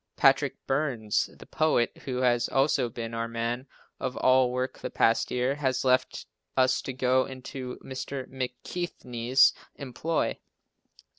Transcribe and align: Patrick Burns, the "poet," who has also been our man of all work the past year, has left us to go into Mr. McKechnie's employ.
Patrick 0.15 0.55
Burns, 0.65 1.29
the 1.37 1.45
"poet," 1.45 1.95
who 2.05 2.21
has 2.23 2.49
also 2.49 2.89
been 2.89 3.13
our 3.13 3.27
man 3.27 3.67
of 3.99 4.17
all 4.17 4.49
work 4.51 4.79
the 4.79 4.89
past 4.89 5.29
year, 5.29 5.53
has 5.53 5.85
left 5.85 6.25
us 6.57 6.81
to 6.81 6.91
go 6.93 7.25
into 7.25 7.77
Mr. 7.85 8.25
McKechnie's 8.27 9.53
employ. 9.75 10.39